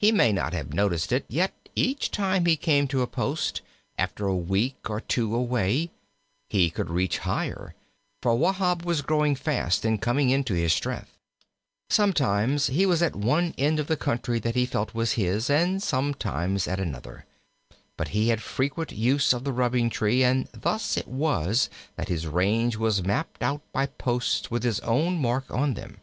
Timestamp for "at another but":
16.66-18.08